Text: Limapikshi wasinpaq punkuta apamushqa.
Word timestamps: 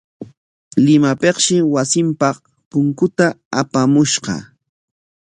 Limapikshi 0.85 1.55
wasinpaq 1.73 2.37
punkuta 2.69 3.27
apamushqa. 3.61 4.35